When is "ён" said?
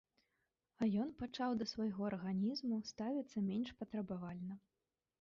1.03-1.11